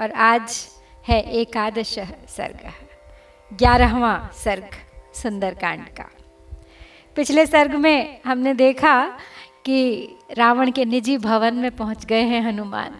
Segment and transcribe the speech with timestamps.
[0.00, 0.68] और आज
[1.08, 2.60] है एकादश सर्ग,
[3.50, 4.70] ग्यारहवा सर्ग
[5.14, 6.08] सुंदर कांड का।
[7.16, 8.94] पिछले सर्ग में हमने देखा
[9.64, 12.94] कि रावण के निजी भवन में पहुँच गए हैं हनुमान।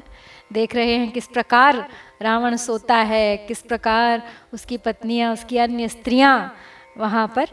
[0.52, 1.88] देख रहे हैं किस प्रकार
[2.22, 6.54] रावण सोता है, किस प्रकार उसकी पत्नियाँ, उसकी अन्य स्त्रियाँ
[6.98, 7.46] वहाँ पर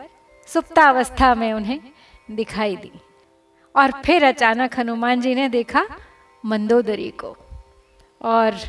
[0.47, 1.79] सुप्तावस्था में उन्हें
[2.31, 2.91] दिखाई दी।
[3.75, 5.85] और फिर अचानक हनुमान जी ने देखा
[6.45, 7.35] मंदोदरी को।
[8.21, 8.59] और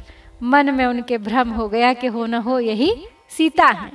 [0.43, 3.91] मन में उनके भ्रम हो गया कि हो न हो, यही सीता है।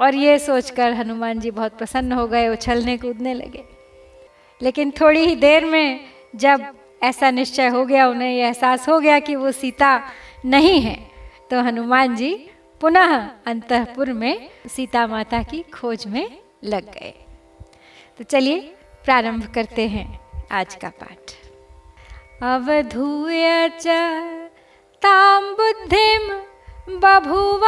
[0.00, 3.64] और ये सोचकर हनुमान जी बहुत प्रसन्न हो गए, उछलने कूदने लगे।
[4.62, 6.00] लेकिन थोड़ी ही देर में
[6.36, 6.66] जब
[7.02, 10.00] ऐसा निश्चय हो गया, उन्हें यह एहसास हो गया कि वो सीता
[10.44, 10.96] नहीं है
[11.50, 12.34] तो हनुमान जी
[12.80, 16.26] पुनः अंतपुर में सीता माता की खोज में
[16.64, 17.12] लग गए।
[18.18, 18.60] तो चलिए
[19.04, 20.20] प्रारंभ करते हैं
[20.52, 21.34] आज का पाठ।
[22.42, 23.68] अवधूय
[25.04, 26.28] च ताम बुद्धिम
[26.98, 27.64] बभुवावस्थितस्तदा।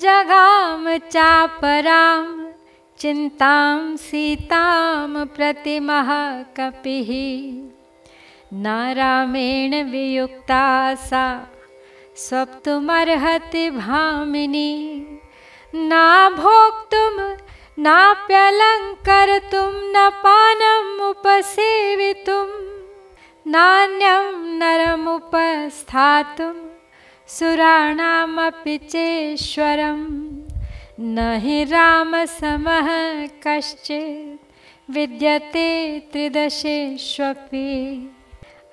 [0.00, 2.48] जगाम चापराम
[2.98, 6.08] चिन्तां सीतां प्रतिमः
[6.42, 7.10] कपिः
[8.54, 11.46] न रामेण वियुक्ता सा,
[12.16, 15.04] स्वप्तुमर्हति भामिनी।
[15.76, 15.90] न
[16.38, 17.36] भोक्तुं,
[17.82, 22.69] नाप्यलङ्कर्तुं, न पानम् उपसेवितुं
[23.46, 26.52] नान्यं नरमुपस्थातुं,
[27.28, 30.30] सुराणामपि चेश्वरं।
[31.00, 32.88] न हि रामसमः
[33.26, 34.52] कश्चित्,
[34.90, 37.76] विद्यते त्रिदशेष्वपि।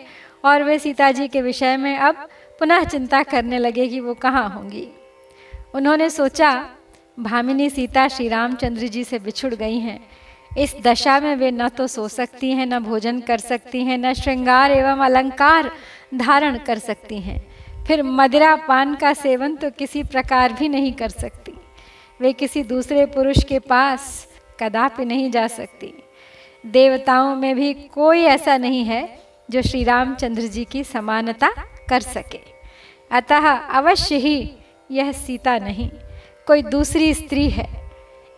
[0.46, 2.28] और वे सीता जी के विषय में अब
[2.60, 4.88] पुनः चिंता करने लगे कि वो कहाँ होंगी।
[5.74, 6.70] उन्होंने सोचा,
[7.20, 10.00] भामिनी सीता श्री रामचंद्र जी से बिछुड़ गई हैं।
[10.58, 14.14] इस दशा में वे न तो सो सकती हैं, न भोजन कर सकती हैं, न
[14.14, 15.72] श्रृंगार एवं अलंकार
[16.16, 17.55] धारण कर सकती हैं।
[17.88, 21.54] फिर मदिरा पान का सेवन तो किसी प्रकार भी नहीं कर सकती।
[22.20, 24.28] वे किसी दूसरे पुरुष के पास
[24.60, 25.94] कदापि नहीं जा सकती।
[26.64, 29.08] देवताओं में भी कोई ऐसा नहीं है
[29.50, 31.50] जो श्री रामचंद्र जी की समानता
[31.90, 32.40] कर सके।
[33.12, 34.38] अतः अवश्य ही
[34.92, 35.90] यह सीता नहीं,
[36.48, 37.68] कोई दूसरी स्त्री है।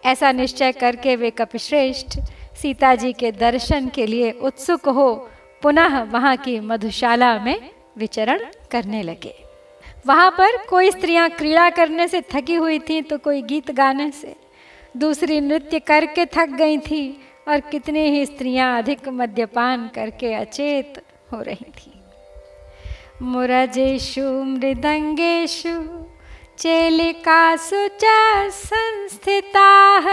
[0.04, 2.20] ऐसा निश्चय करके वे कपिश्रेष्ठ
[2.62, 5.14] सीता जी के दर्शन के लिए उत्सुक हो
[5.62, 7.60] पुनः वहाँ की मधुशाला में
[7.98, 8.40] विचरण
[8.72, 9.46] करने लगे।
[10.08, 14.36] वहाँ पर कोई स्त्रियाँ क्रीड़ा करने से थकी हुई थीं तो कोई गीत गाने से।
[14.98, 21.42] दूसरी नृत्य करके थक गई थी और कितनी ही स्त्रियाँ अधिक मद्यपान करके अचेत हो
[21.42, 22.04] रही थी।
[23.22, 25.84] मुरजेशु, मृदंगेशु,
[26.60, 28.04] चेलिकासु च
[28.52, 30.08] संस्थिताः,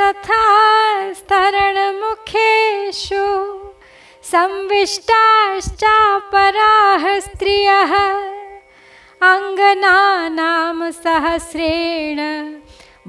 [0.00, 3.69] तथा स्तरणमुखेषु।
[4.32, 7.92] संविष्टाश्चापराः स्त्रियः
[9.30, 12.20] अङ्गनानां सहस्रेण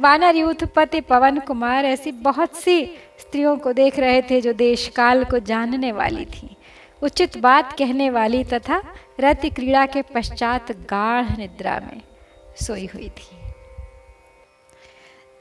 [0.02, 2.86] वानर यूथ पति पवन कुमार ऐसी बहुत सी
[3.20, 6.56] स्त्रियों को देख रहे थे, जो देश काल को जानने वाली थी।
[7.02, 8.82] उचित बात कहने वाली तथा
[9.20, 12.02] रति क्रीड़ा के पश्चात गाढ़ निद्रा में
[12.62, 13.38] सोई हुई थी।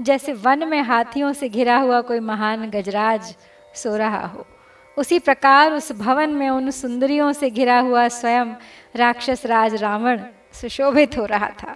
[0.00, 3.34] जैसे वन में हाथियों से घिरा हुआ कोई महान गजराज
[3.74, 4.46] सो रहा हो।
[4.98, 8.46] उसी प्रकार उस भवन में उन सुंदरियों से घिरा हुआ स्वयं
[8.96, 10.20] राक्षस राज रावण
[10.52, 11.74] सुशोभित हो रहा था।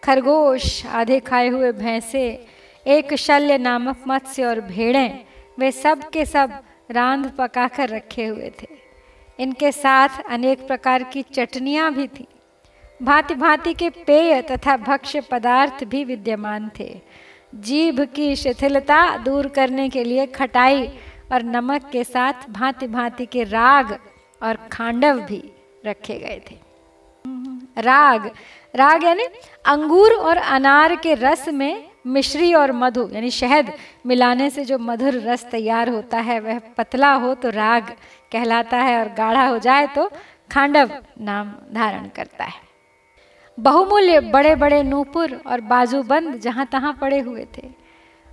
[0.05, 2.47] खरगोश आधे खाए हुए भैंसे,
[2.87, 5.25] एक शल्य नामक मत्स्य और भेड़ें,
[5.59, 8.67] वे सब के सब रांध पकाकर रखे हुए थे।
[9.39, 12.36] इनके साथ अनेक प्रकार की चटनियाँ भी थीं।
[13.01, 17.01] भांति भांति के पेय तथा भक्ष्य पदार्थ भी विद्यमान थे।
[17.55, 20.87] जीभ की शिथिलता दूर करने के लिए खटाई
[21.33, 23.99] और नमक के साथ भांति भांति के राग
[24.43, 25.43] और खांडव भी
[25.87, 26.59] रखे गए थे।
[27.83, 28.31] राग
[28.75, 29.25] राग यानी
[29.65, 33.73] अंगूर और अनार के रस में मिश्री और मधु, यानी शहद
[34.07, 37.91] मिलाने से जो मधुर रस तैयार होता है, वह पतला हो तो राग
[38.33, 40.11] कहलाता है और गाढ़ा हो जाए तो
[40.51, 42.66] खांडव नाम धारण करता है।
[43.59, 47.69] बहुमूल्य बड़े बड़े नूपुर और बाजूबंद जहाँ तहाँ पड़े हुए थे।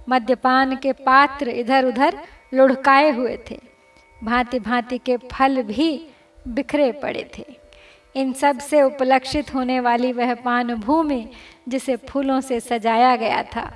[0.08, 2.18] मद्यपान के पात्र इधर उधर
[2.54, 3.60] लुढ़काए हुए थे।
[4.24, 5.90] भांति भांति के फल भी
[6.48, 7.46] बिखरे पड़े थे।
[8.16, 11.28] इन सबसे उपलक्षित होने वाली वह पान भूमि
[11.70, 13.72] जिसे फूलों से सजाया गया था,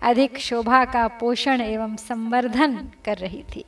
[0.00, 3.64] अधिक शोभा का पोषण एवं संवर्धन कर रही थी।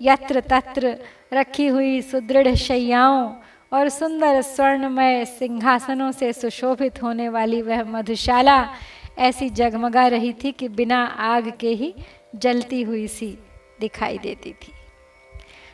[0.00, 0.96] यत्र तत्र
[1.32, 3.30] रखी हुई सुदृढ़ शैयाओं
[3.72, 8.68] और सुंदर स्वर्णमय सिंहासनों से सुशोभित होने वाली वह मधुशाला
[9.18, 11.94] ऐसी जगमगा रही थी कि बिना आग के ही
[12.34, 13.38] जलती हुई सी
[13.80, 14.72] दिखाई देती थी।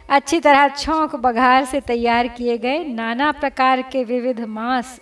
[0.09, 5.01] अच्छी तरह छौंक बघार से तैयार किए गए नाना प्रकार के विविध मांस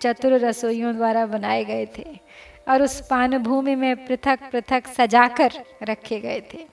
[0.00, 2.04] चतुर रसोइयों द्वारा बनाए गए थे
[2.68, 6.66] और उस पान भूमि में पृथक पृथक सजाकर रखे गए थे।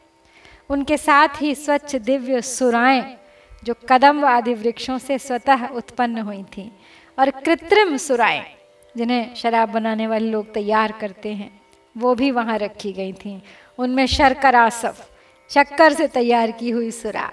[0.69, 3.18] उनके साथ ही स्वच्छ दिव्य सुराएँ
[3.63, 6.71] जो कदम आदि वृक्षों से स्वतः उत्पन्न हुई थी
[7.17, 8.43] और कृत्रिम सुराएँ
[8.95, 11.51] जिन्हें शराब बनाने वाले लोग तैयार करते हैं,
[11.95, 13.39] वो भी वहाँ रखी गई थीं।
[13.79, 14.95] उनमें शर्करासव
[15.51, 17.29] शक्कर से तैयार की हुई सुरा,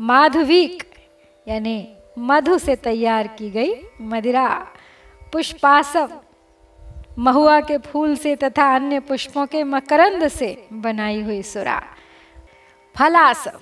[0.00, 0.82] माधुवीक,
[1.46, 1.76] यानी
[2.18, 4.48] मधु से तैयार की गई मदिरा,
[5.32, 6.10] पुष्पासव,
[7.18, 11.82] महुआ के फूल से तथा अन्य पुष्पों के मकरंद से बनाई हुई सुरा,
[12.96, 13.60] फलासव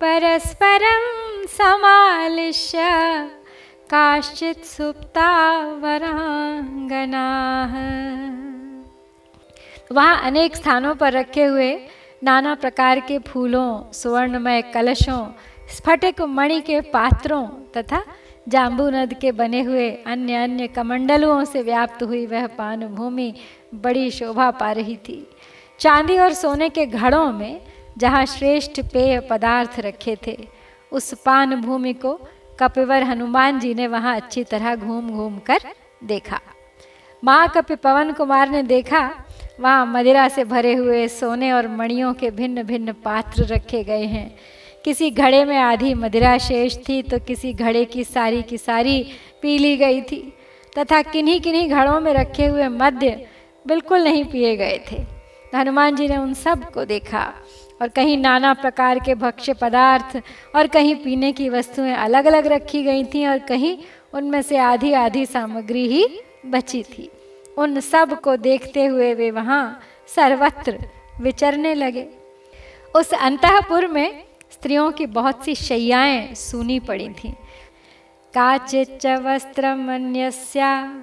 [0.00, 1.04] परस्परं
[1.58, 2.78] समालिश्य
[3.92, 5.30] काश्चित् सुप्ता
[5.82, 7.72] वरांगनाः
[9.94, 11.72] वहाँ अनेक स्थानों पर रखे हुए
[12.22, 15.26] नाना प्रकार के फूलों, सुवर्णमय कलशों,
[15.68, 17.46] स्फटिक मणि के पात्रों
[17.76, 18.02] तथा
[18.48, 23.32] जाम्बू नद के बने हुए अन्य अन्य कमंडलुओं से व्याप्त हुई वह पान भूमि
[23.74, 25.26] बड़ी शोभा पा रही थी।
[25.80, 27.60] चांदी और सोने के घड़ों में
[27.98, 30.36] जहाँ श्रेष्ठ पेय पदार्थ रखे थे,
[30.92, 32.18] उस पान भूमि को
[32.60, 35.60] कपिवर हनुमान जी ने वहाँ अच्छी तरह घूम घूम कर
[36.04, 36.40] देखा।
[37.22, 39.00] माँ कपि पवन कुमार ने देखा
[39.60, 44.30] वहाँ मदिरा से भरे हुए सोने और मणियों के भिन्न भिन्न पात्र रखे गए हैं।
[44.84, 49.02] किसी घड़े में आधी मदिरा शेष थी तो किसी घड़े की सारी की सारी
[49.42, 50.22] पी ली गई थी
[50.78, 53.26] तथा किन्हीं किन्हीं घड़ों में रखे हुए मध्य
[53.66, 55.02] बिल्कुल नहीं पिए गए थे।
[55.54, 57.22] हनुमान जी ने उन सबको देखा
[57.82, 60.20] और कहीं नाना प्रकार के भक्ष्य पदार्थ
[60.56, 63.76] और कहीं पीने की वस्तुएँ अलग अलग रखी गई थीं और कहीं
[64.14, 66.06] उनमें से आधी आधी सामग्री ही
[66.46, 67.10] बची थी।
[67.58, 70.78] उन सबको देखते हुए वे वहाँ सर्वत्र
[71.20, 72.08] विचरने लगे।
[72.96, 77.32] उस अंतपुर में स्त्रियों की बहुत सी शैयाएँ सुनी पड़ी थीं।
[78.34, 80.94] काचिच्च वस्त्रमन्यस्या,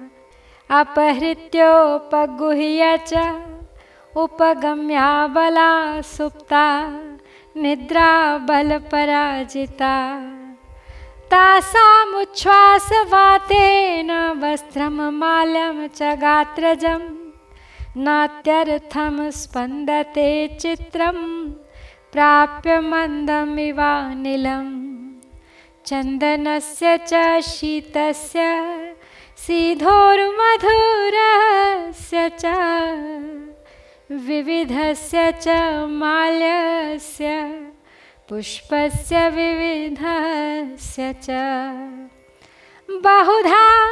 [0.70, 3.42] अपहृत्योपगुह्य च,
[4.16, 7.00] उपगम्या बला सुप्ता
[7.56, 10.18] निद्रा बलपराजिता
[11.30, 14.10] तासामुच्छ्वासवातेन
[14.42, 17.02] वस्त्रं माल्यं च गात्रजं,
[17.96, 20.30] नात्यर्थं स्पन्दते
[20.60, 21.18] चित्रं,
[22.12, 24.66] प्राप्य मन्दमिवानिलं
[25.86, 28.40] चन्दनस्य च शीतस्य,
[29.46, 30.28] सीधोर्मधुरस्य
[32.40, 32.42] च,
[34.26, 35.46] विविधस्य च
[36.02, 37.67] माल्यस्य।
[38.28, 41.26] पुष्पस्य विविधस्य च।
[42.90, 43.88] बहुधा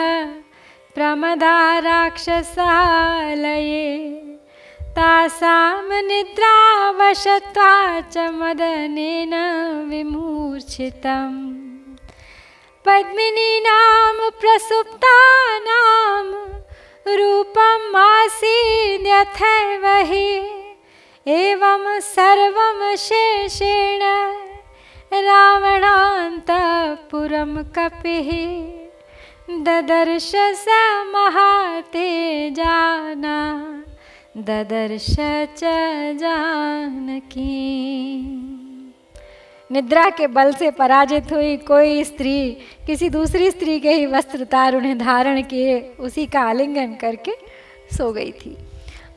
[0.95, 1.57] प्रमदा
[1.89, 3.89] राक्षसालये
[4.99, 7.73] तासां निद्रावशत्वा
[8.13, 9.35] च मदनेन
[9.91, 11.39] विमूर्छितम्
[12.87, 16.27] पद्मिनीनां प्रसुप्तानां
[17.09, 20.51] रूपम् आसीद्यथैव हि।
[21.27, 24.03] एवं सर्वं शेषेण
[25.15, 28.31] रावणान्तपुरं कपिः।
[29.65, 30.67] ददर्श स
[31.15, 33.39] महातेजाना
[34.37, 35.17] ददर्श
[35.59, 35.61] च
[36.21, 37.51] जानकी।
[39.73, 42.51] निद्रा के बल से पराजित हुई कोई स्त्री,
[42.87, 47.33] किसी दूसरी स्त्री के ही वस्त्र तार उन्हें धारण किए, उसी का आलिंगन करके
[47.97, 48.57] सो गई थी।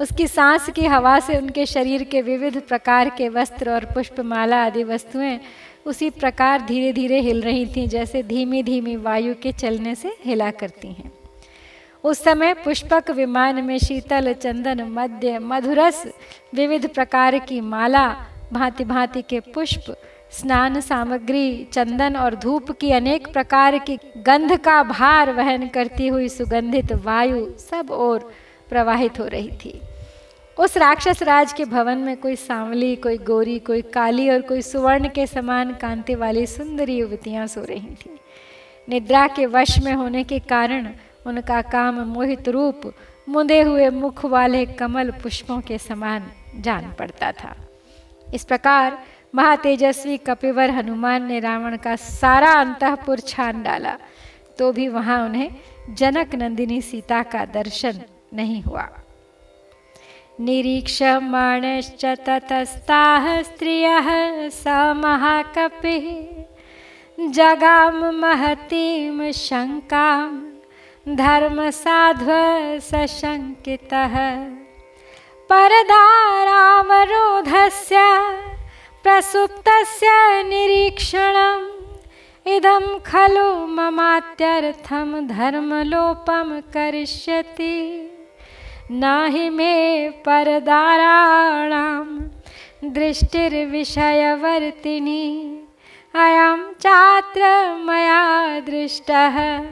[0.01, 4.83] उसकी सांस की हवा से उनके शरीर के विविध प्रकार के वस्त्र और पुष्पमाला आदि
[4.83, 5.39] वस्तुएँ
[5.85, 10.51] उसी प्रकार धीरे धीरे हिल रही थीं, जैसे धीमी धीमी वायु के चलने से हिला
[10.51, 11.11] करती हैं।
[12.03, 16.07] उस समय पुष्पक विमान में शीतल चंदन, मध्य, मधुरस,
[16.53, 18.07] विविध प्रकार की माला
[18.53, 19.95] भांति भांति के पुष्प
[20.39, 26.29] स्नान सामग्री, चंदन और धूप की अनेक प्रकार की गंध का भार वहन करती हुई
[26.29, 28.31] सुगंधित वायु सब ओर
[28.69, 29.81] प्रवाहित हो रही थी।
[30.59, 35.09] उस राक्षस राज के भवन में कोई सांवली, कोई गोरी, कोई काली और कोई सुवर्ण
[35.09, 38.17] के समान कांति वाली सुंदरी युवतियाँ सो रही थीं।
[38.89, 40.89] निद्रा के वश में होने के कारण
[41.27, 42.93] उनका काम मोहित रूप,
[43.29, 47.55] मुंदे हुए मुख वाले कमल पुष्पों के समान जान पड़ता था।
[48.33, 49.03] इस प्रकार
[49.35, 53.95] महातेजस्वी कपिवर हनुमान ने रावण का सारा अंतपुर छान डाला
[54.59, 55.49] तो भी वहाँ उन्हें
[55.99, 57.95] जनक नंदिनी सीता का दर्शन
[58.33, 58.87] नहीं हुआ।
[60.39, 64.07] निरीक्षमाणश्च ततस्ताः स्त्रियः
[64.51, 64.63] स
[64.97, 66.05] महाकपिः
[67.35, 70.29] जगाम महतीं शङ्कां
[71.15, 72.29] धर्मसाध्व
[72.81, 74.15] सशङ्कितः।
[75.49, 76.35] परदारावरोधस्य
[79.05, 80.07] प्रसुप्तस्य
[80.43, 81.97] निरीक्षणम्।
[82.47, 88.09] इदं खलु ममात्यर्थं धर्मलोपं करिष्यति।
[88.91, 92.05] न हि मे परदाराणां
[92.89, 95.59] दृष्टिर्विषयवर्तिनी।
[96.15, 99.65] अयं चात्र मया दृष्टः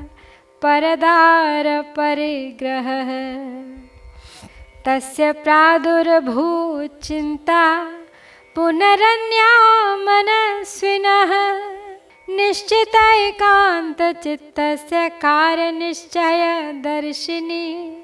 [0.61, 3.11] परदारपरिग्रहः।
[4.85, 7.87] तस्य प्रादुर्भूचिन्ता
[8.55, 11.31] पुनरन्या मनस्विनः
[12.29, 17.97] निश्चितैकान्तचित्तस्य कार्यनिश्चयदर्शिनी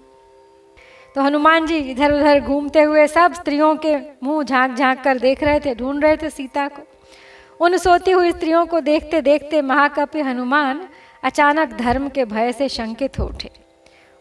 [1.15, 5.43] तो हनुमान जी इधर उधर घूमते हुए सब स्त्रियों के मुँह झाँक झाँक कर देख
[5.43, 6.83] रहे थे, ढूंढ रहे थे सीता को।
[7.61, 10.89] उन सोती हुई स्त्रियों को देखते देखते महाकपि हनुमान
[11.25, 13.68] अचानक धर्म के भय से शंकित हो उठे।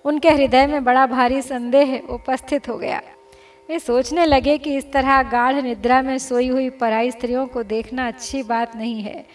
[0.06, 3.02] उनके हृदय में बड़ा भारी संदेह उपस्थित हो गया।
[3.70, 8.08] वे सोचने लगे कि इस तरह गाढ़ निद्रा में सोई हुई पराई स्त्रियों को देखना
[8.08, 9.26] अच्छी बात नहीं है।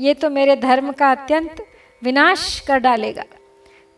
[0.00, 1.64] ये तो मेरे धर्म का अत्यंत
[2.02, 3.24] विनाश कर डालेगा।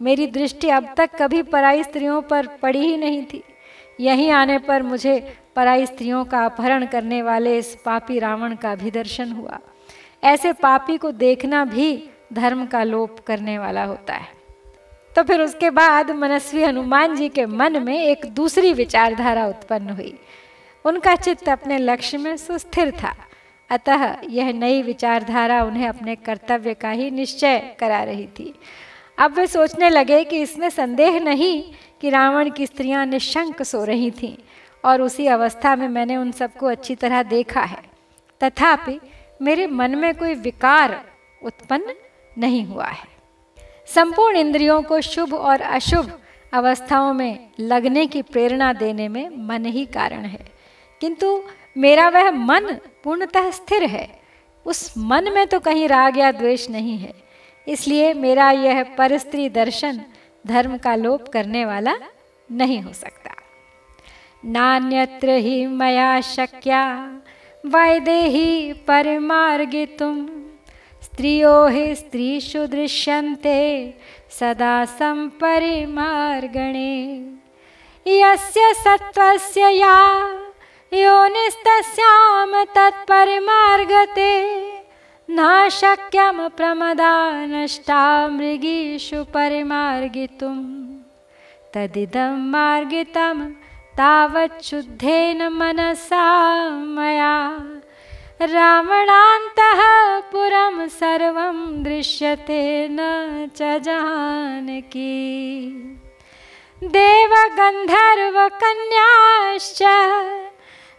[0.00, 3.42] मेरी दृष्टि अब तक कभी पराई स्त्रियों पर पड़ी ही नहीं थी।
[4.00, 8.90] यहीं आने पर मुझे पराई स्त्रियों का अपहरण करने वाले इस पापी रावण का भी
[8.90, 9.58] दर्शन हुआ।
[10.24, 14.41] ऐसे पापी को देखना भी धर्म का लोप करने वाला होता है।
[15.16, 20.18] तो फिर उसके बाद मनस्वी हनुमान जी के मन में एक दूसरी विचारधारा उत्पन्न हुई।
[20.84, 23.14] उनका चित्त अपने लक्ष्य में सुस्थिर था।
[23.70, 28.54] अतः यह नई विचारधारा उन्हें अपने कर्तव्य का ही निश्चय करा रही थी।
[29.18, 31.62] अब वे सोचने लगे कि इसमें संदेह नहीं
[32.00, 34.36] कि रावण की स्त्रियाँ निशंक सो रही थीं
[34.84, 37.82] और उसी अवस्था में मैंने उन सबको अच्छी तरह देखा है।
[38.40, 39.00] तथापि
[39.42, 41.04] मेरे मन में कोई विकार
[41.42, 41.94] उत्पन्न
[42.38, 43.11] नहीं हुआ है।
[43.86, 46.20] संपूर्ण इंद्रियों को शुभ और अशुभ
[46.52, 50.52] अवस्थाओं में लगने की प्रेरणा देने में मन ही कारण है।
[51.00, 51.42] किंतु
[51.78, 54.20] मेरा वह मन पूर्णतः स्थिर है।
[54.66, 57.14] उस मन में तो कहीं राग या द्वेष नहीं है।
[57.68, 60.00] इसलिए मेरा यह परस्त्री दर्शन
[60.46, 61.96] धर्म का लोप करने वाला
[62.52, 63.30] नहीं हो सकता।
[64.44, 67.12] नान्यत्र ही मया शक्या
[67.66, 68.72] वैदेही
[69.86, 70.28] तुम।
[71.12, 73.94] स्त्रियो हि स्त्रीषु दृश्यन्ते,
[74.30, 75.76] सदा संपरिमार्गणे।
[78.08, 80.16] यस्य सत्त्वस्य या
[80.94, 84.30] योनिस्तस्यां तत्परिमार्गते।
[85.30, 90.58] न शक्यं प्रमदा नष्टा मृगीषु परिमार्गितुं
[91.74, 93.44] तदिदं मार्गितं
[93.98, 97.68] तावच्छुद्धेन मनसा मया।
[98.50, 102.98] रावणान्तः पुरं सर्वं दृश्यते न
[103.56, 105.12] च जानकी।
[106.84, 109.82] देवगन्धर्वकन्याश्च,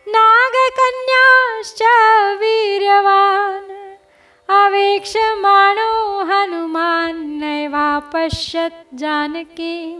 [0.07, 1.83] नागकन्याश्च
[2.39, 3.95] वीर्यवान्
[4.49, 9.99] अवेक्षमाणो हनुमान् नैवापश्यत् जानकीं।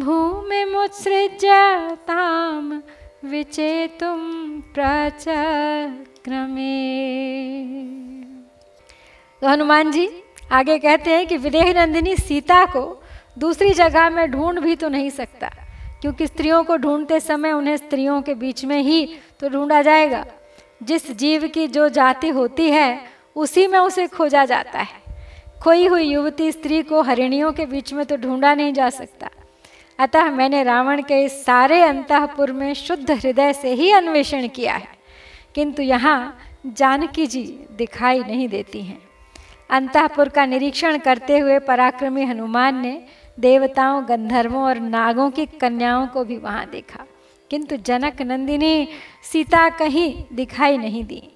[0.00, 1.50] भूमिमुत्सृज्य
[1.96, 2.80] तां
[3.24, 5.42] विचेतुं प्रचक्रमे।
[9.42, 10.08] तो हनुमान जी
[10.52, 12.82] आगे कहते हैं कि विदेह नंदिनी सीता को
[13.38, 15.48] दूसरी जगह में ढूंढ भी तो नहीं सकता,
[16.02, 19.04] क्योंकि स्त्रियों को ढूंढते समय उन्हें स्त्रियों के बीच में ही
[19.40, 20.24] तो ढूंढा जाएगा।
[20.82, 23.00] जिस जीव की जो जाति होती है,
[23.36, 25.00] उसी में उसे खोजा जाता है।
[25.62, 29.30] खोई हुई युवती स्त्री को हरिणियों के बीच में तो ढूंढा नहीं जा सकता।
[29.98, 34.98] अतः मैंने रावण के इस सारे अंतपुर में शुद्ध हृदय से ही अन्वेषण किया है।
[35.54, 39.00] किंतु यहाँ जानकी जी दिखाई नहीं देती हैं।
[39.72, 43.04] अंतपुर का निरीक्षण करते हुए पराक्रमी हनुमान ने
[43.40, 47.06] देवताओं, गंधर्वों और नागों की कन्याओं को भी वहाँ देखा।
[47.50, 48.88] किंतु जनक नंदिनी
[49.22, 51.32] सीता कहीं दिखाई नहीं दी।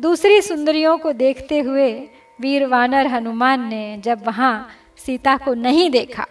[0.00, 2.08] दूसरी सुंदरियों को देखते हुए
[2.40, 6.26] वीर वानर हनुमान ने जब वहाँ सीता को नहीं देखा,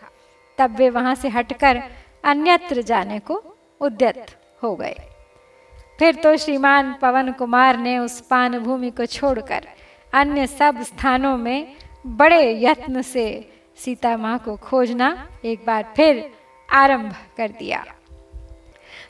[0.58, 1.82] तब वे वहाँ से हटकर
[2.24, 3.44] अन्यत्र जाने को
[3.82, 4.26] उद्यत
[4.64, 4.96] हो गए।
[6.00, 9.68] फिर तो श्रीमान पवन कुमार ने उस पान भूमि को छोड़कर
[10.16, 11.76] अन्य सब स्थानों में
[12.08, 13.28] बड़े यत्न से
[13.78, 15.08] सीता माँ को खोजना
[15.46, 16.24] एक बार फिर
[16.70, 17.84] आरंभ कर दिया।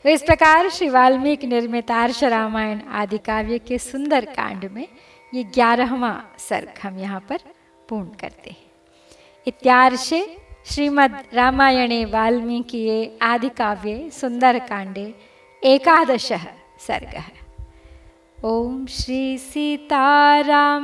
[0.02, 4.86] तो इस प्रकार श्री वाल्मीकि निर्मित आर्ष रामायण आदि काव्य के सुंदर कांड में
[5.32, 7.38] ये ग्यारहवा सर्ग हम यहाँ पर
[7.88, 8.64] पूर्ण करते हैं।
[9.46, 10.24] इत्यार्षे
[10.66, 15.12] श्रीमद् रामायणे वाल्मीकि आदि काव्ये सुंदर कांडे
[15.62, 16.32] एकादश
[16.86, 17.45] सर्ग। है
[18.46, 20.76] ॐ श्री सीतारामचन्द्राभ्यां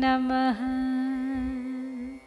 [0.00, 0.62] नमः।